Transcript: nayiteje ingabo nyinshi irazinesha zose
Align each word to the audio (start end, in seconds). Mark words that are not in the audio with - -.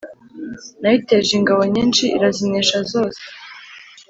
nayiteje 0.81 1.31
ingabo 1.39 1.61
nyinshi 1.73 2.03
irazinesha 2.17 2.77
zose 2.91 3.21